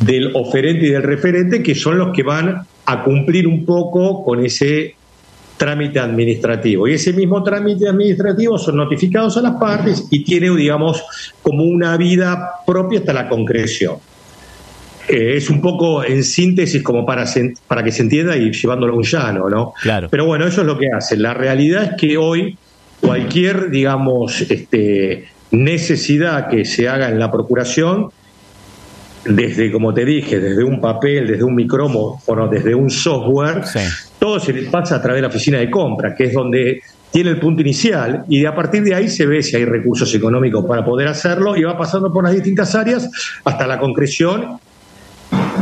[0.00, 4.44] del oferente y del referente, que son los que van a cumplir un poco con
[4.44, 4.94] ese
[5.60, 6.88] trámite administrativo.
[6.88, 11.04] Y ese mismo trámite administrativo son notificados a las partes y tiene, digamos,
[11.42, 13.96] como una vida propia hasta la concreción.
[15.06, 17.26] Eh, es un poco en síntesis como para,
[17.68, 19.74] para que se entienda y llevándolo a un llano, ¿no?
[19.82, 20.08] Claro.
[20.10, 21.20] Pero bueno, eso es lo que hacen.
[21.20, 22.56] La realidad es que hoy
[22.98, 28.08] cualquier, digamos, este, necesidad que se haga en la procuración,
[29.26, 33.64] desde, como te dije, desde un papel, desde un micrófono, desde un software,
[34.20, 37.40] todo se pasa a través de la oficina de compra, que es donde tiene el
[37.40, 41.08] punto inicial y a partir de ahí se ve si hay recursos económicos para poder
[41.08, 43.10] hacerlo y va pasando por las distintas áreas
[43.44, 44.60] hasta la concreción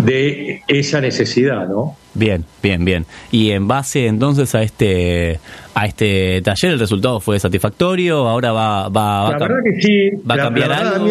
[0.04, 1.96] de esa necesidad, ¿no?
[2.14, 3.06] Bien, bien, bien.
[3.30, 5.40] Y en base entonces a este
[5.74, 8.28] a este taller, el resultado fue satisfactorio.
[8.28, 10.10] Ahora va, va, la verdad que sí.
[10.28, 11.06] Va a cambiar algo.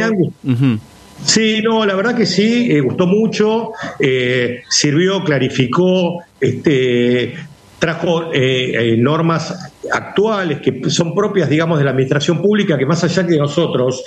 [1.24, 2.68] Sí, no, la verdad que sí.
[2.70, 3.72] Eh, gustó mucho.
[4.00, 7.36] Eh, sirvió, clarificó, este,
[7.80, 13.26] trajo eh, normas actuales que son propias, digamos, de la administración pública, que más allá
[13.26, 14.04] que nosotros,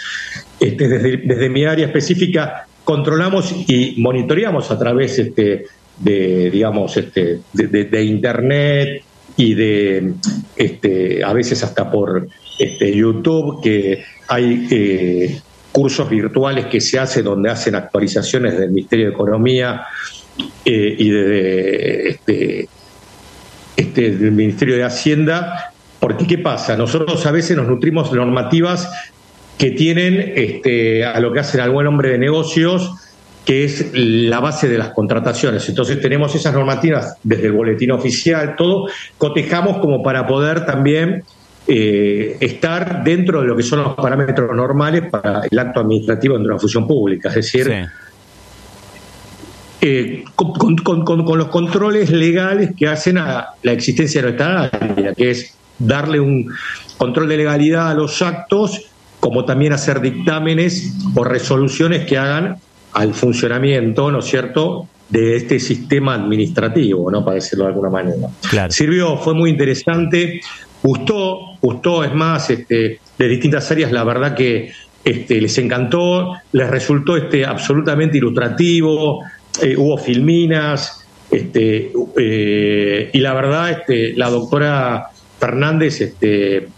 [0.59, 5.67] este, desde, mi área específica, controlamos y monitoreamos a través este,
[5.99, 9.03] de, digamos, de, internet
[9.37, 10.15] y de,
[11.25, 12.29] a veces hasta por
[12.81, 15.41] YouTube, que hay eh,
[15.73, 19.87] cursos virtuales que se hacen donde hacen actualizaciones del Ministerio de Economía
[20.65, 22.69] eh, y de, este,
[23.77, 26.77] este, del Ministerio de Hacienda, porque ¿qué pasa?
[26.77, 28.91] Nosotros a veces nos nutrimos de normativas
[29.59, 32.93] que tienen este, a lo que hacen al buen hombre de negocios,
[33.45, 35.69] que es la base de las contrataciones.
[35.69, 38.89] Entonces tenemos esas normativas desde el boletín oficial, todo,
[39.19, 41.25] cotejamos como para poder también
[41.67, 46.53] eh, estar dentro de lo que son los parámetros normales para el acto administrativo dentro
[46.53, 47.87] de la función pública, es decir,
[49.81, 55.55] eh, con, los controles legales que hacen a la existencia de nuestra área, que es
[55.79, 56.53] darle un
[56.99, 62.57] control de legalidad a los actos como también hacer dictámenes o resoluciones que hagan
[62.93, 67.25] al funcionamiento, ¿no es cierto?, de este sistema administrativo, ¿no?
[67.25, 68.29] Para decirlo de alguna manera.
[68.69, 70.41] Sirvió, fue muy interesante,
[70.83, 74.71] gustó, gustó, es más, este, de distintas áreas, la verdad que
[75.05, 79.25] este, les encantó, les resultó este, absolutamente ilustrativo,
[79.63, 86.69] eh, hubo filminas, este, eh, y la verdad, este, la doctora Fernández, este,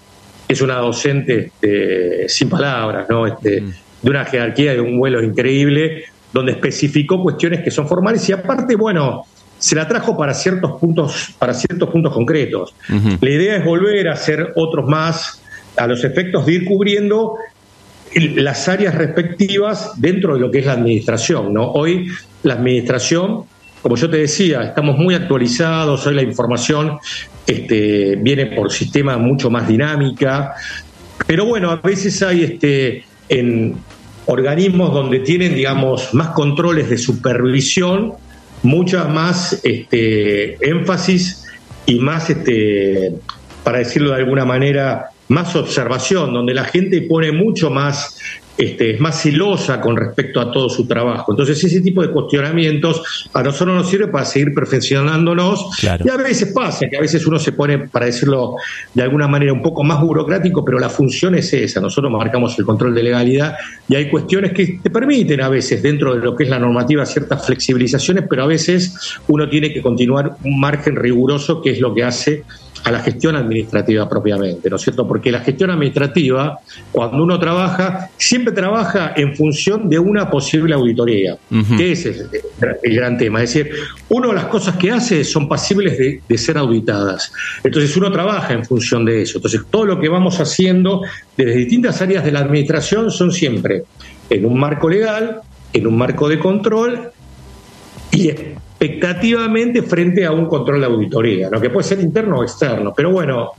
[0.49, 3.27] es una docente este, sin palabras, ¿no?
[3.27, 3.63] Este,
[4.03, 8.75] de una jerarquía de un vuelo increíble, donde especificó cuestiones que son formales y aparte,
[8.75, 9.25] bueno,
[9.59, 12.75] se la trajo para ciertos puntos, para ciertos puntos concretos.
[13.21, 15.41] La idea es volver a hacer otros más
[15.77, 17.37] a los efectos de ir cubriendo
[18.15, 21.53] las áreas respectivas dentro de lo que es la administración.
[21.53, 21.71] ¿no?
[21.73, 22.09] Hoy
[22.43, 23.45] la administración,
[23.81, 26.99] como yo te decía, estamos muy actualizados, hoy la información
[27.47, 30.55] este, viene por sistema mucho más dinámica,
[31.27, 33.77] pero bueno, a veces hay este, en
[34.27, 38.15] organismos donde tienen, digamos, más controles de supervisión,
[38.63, 41.47] mucha más este, énfasis
[41.87, 43.15] y más, este,
[43.65, 48.19] para decirlo de alguna manera, más observación, donde la gente pone mucho más
[48.59, 51.33] este, es más celosa con respecto a todo su trabajo.
[51.33, 55.83] Entonces, ese tipo de cuestionamientos a nosotros nos sirve para seguir perfeccionándonos.
[55.83, 58.57] Y a veces pasa que a veces uno se pone, para decirlo
[58.93, 61.81] de alguna manera, un poco más burocrático, pero la función es esa.
[61.81, 63.57] Nosotros marcamos el control de legalidad
[63.89, 67.07] y hay cuestiones que te permiten a veces, dentro de lo que es la normativa,
[67.07, 71.95] ciertas flexibilizaciones, pero a veces uno tiene que continuar un margen riguroso, que es lo
[71.95, 72.45] que hace
[72.85, 75.07] a la gestión administrativa propiamente, ¿no es cierto?
[75.07, 76.59] Porque la gestión administrativa,
[76.91, 81.39] cuando uno trabaja, siempre trabaja en función de una posible auditoría,
[81.77, 82.27] que ese es
[82.83, 83.43] el, gran tema.
[83.43, 83.73] Es decir,
[84.09, 87.33] una de las cosas que hace son pasibles de, de, ser auditadas.
[87.63, 89.39] Entonces uno trabaja en función de eso.
[89.39, 91.03] Entonces todo lo que vamos haciendo
[91.37, 93.85] desde distintas áreas de la administración son siempre
[94.29, 95.41] en un marco legal,
[95.73, 97.13] en un marco de control
[98.11, 98.31] y
[98.83, 102.93] expectativamente frente a un control de auditoría, lo que puede ser interno o externo.
[102.95, 103.53] Pero bueno,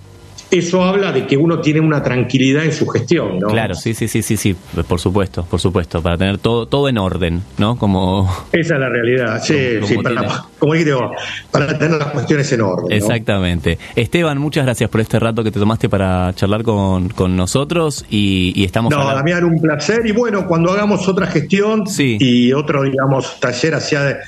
[0.51, 3.47] eso habla de que uno tiene una tranquilidad en su gestión, ¿no?
[3.47, 4.55] Claro, sí, sí, sí, sí, sí,
[4.87, 7.77] por supuesto, por supuesto, para tener todo todo en orden, ¿no?
[7.77, 11.11] Como esa es la realidad, sí, sí, para, como dijiste vos,
[11.49, 12.91] para tener las cuestiones en orden.
[12.91, 13.79] Exactamente.
[13.95, 18.53] Esteban, muchas gracias por este rato que te tomaste para charlar con, con nosotros y,
[18.55, 18.91] y estamos.
[18.91, 24.19] No, Damián, un placer y bueno, cuando hagamos otra gestión y otro, digamos, taller hacia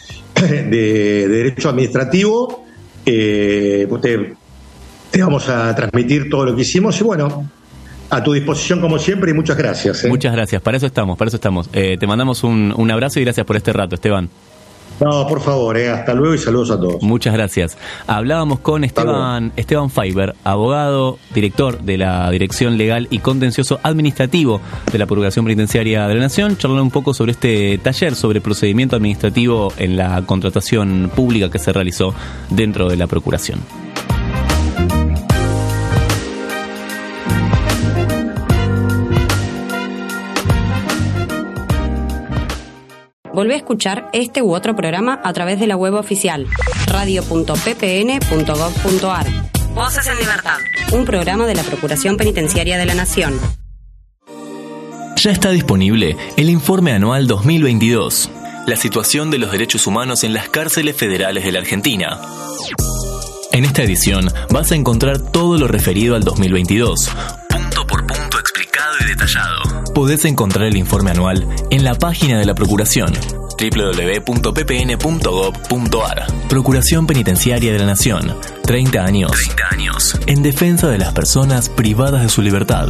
[0.50, 2.66] de, de derecho administrativo,
[3.06, 4.36] eh, te
[5.16, 7.50] te vamos a transmitir todo lo que hicimos y bueno,
[8.10, 10.04] a tu disposición como siempre y muchas gracias.
[10.04, 10.10] ¿eh?
[10.10, 11.70] Muchas gracias, para eso estamos, para eso estamos.
[11.72, 14.30] Eh, te mandamos un, un, abrazo y gracias por este rato, Esteban.
[15.00, 17.02] No, por favor, eh, hasta luego y saludos a todos.
[17.02, 17.78] Muchas gracias.
[18.08, 24.98] Hablábamos con Esteban, Esteban Fiber, abogado, director de la Dirección Legal y Contencioso Administrativo de
[24.98, 29.74] la Procuración Penitenciaria de la Nación, charlando un poco sobre este taller sobre procedimiento administrativo
[29.78, 32.14] en la contratación pública que se realizó
[32.50, 33.85] dentro de la Procuración.
[43.36, 46.48] Volvé a escuchar este u otro programa a través de la web oficial
[46.88, 49.28] radio.ppn.gov.ar.
[49.74, 50.56] Voces en Libertad.
[50.94, 53.38] Un programa de la Procuración Penitenciaria de la Nación.
[55.18, 58.30] Ya está disponible el informe anual 2022.
[58.68, 62.22] La situación de los derechos humanos en las cárceles federales de la Argentina.
[63.52, 67.12] En esta edición vas a encontrar todo lo referido al 2022,
[67.50, 69.75] punto por punto explicado y detallado.
[69.96, 73.14] Podés encontrar el informe anual en la página de la Procuración
[73.58, 74.28] www.ppn.gov.ar
[76.50, 78.36] Procuración Penitenciaria de la Nación.
[78.64, 79.32] 30 años.
[79.32, 80.20] 30 años.
[80.28, 82.90] En defensa de las personas privadas de su libertad.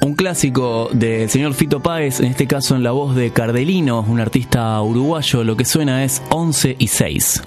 [0.00, 4.18] Un clásico del señor Fito Páez, en este caso en la voz de Cardelino, un
[4.18, 7.42] artista uruguayo, lo que suena es 11 y 6.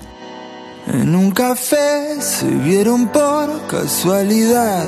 [0.88, 4.88] En un café se vieron por casualidad,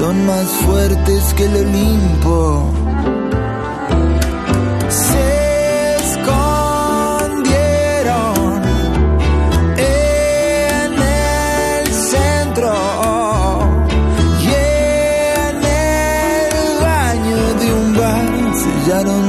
[0.00, 2.72] Son más fuertes que el Olimpo.
[4.88, 7.02] Se escondieron
[9.76, 12.72] en el centro
[14.42, 18.28] y en el baño de un bar
[18.62, 19.24] sellaron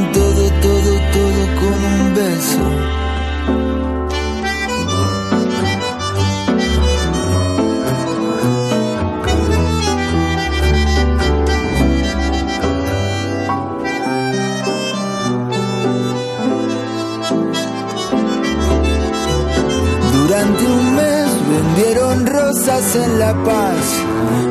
[22.51, 23.85] rosas en La Paz.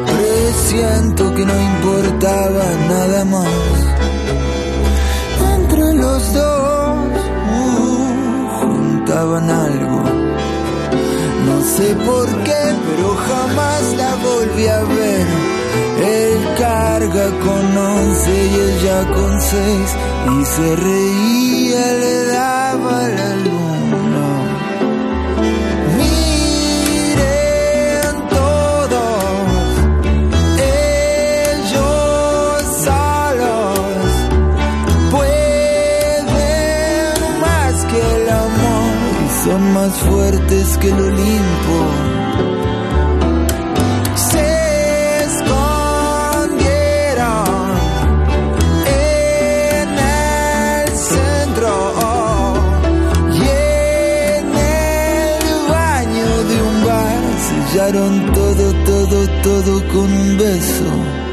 [0.07, 3.47] Presiento que no importaba nada más.
[5.55, 6.97] Entre los dos
[7.59, 10.03] uh, juntaban algo.
[11.47, 15.27] No sé por qué, pero jamás la volví a ver.
[16.03, 19.89] Él carga con once y ella con seis.
[20.39, 21.50] Y se reía,
[39.81, 41.79] más fuertes que el Olimpo.
[44.15, 45.55] Se escondieron
[48.87, 51.73] en el centro
[53.33, 53.43] y
[54.37, 55.39] en el
[55.71, 61.30] baño de un bar sellaron todo, todo, todo con un beso.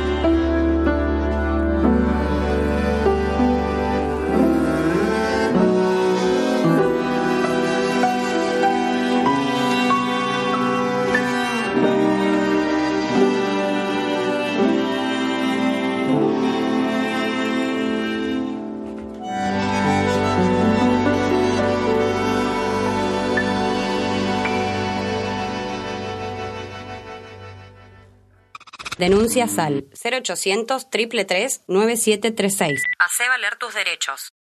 [29.28, 32.82] Denuncias al 0800 333 9736.
[32.98, 34.32] Hacé valer tus derechos.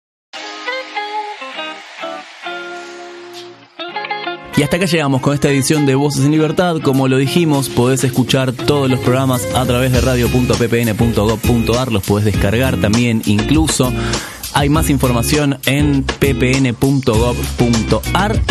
[4.55, 6.77] Y hasta acá llegamos con esta edición de Voces en Libertad.
[6.81, 12.79] Como lo dijimos, podés escuchar todos los programas a través de radio.ppn.gov.ar, los podés descargar
[12.79, 13.91] también incluso.
[14.57, 16.71] Hay más información en ppn.gov.ar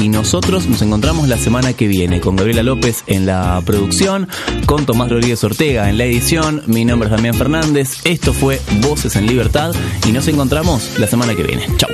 [0.00, 4.28] y nosotros nos encontramos la semana que viene con Gabriela López en la producción,
[4.66, 6.62] con Tomás Rodríguez Ortega en la edición.
[6.68, 8.02] Mi nombre es Damián Fernández.
[8.04, 9.74] Esto fue Voces en Libertad
[10.06, 11.66] y nos encontramos la semana que viene.
[11.76, 11.90] Chao.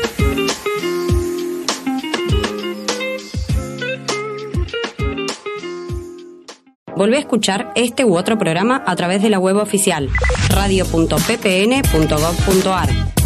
[6.94, 10.10] Volvé a escuchar este u otro programa a través de la web oficial
[10.50, 13.21] radio.ppn.gov.ar.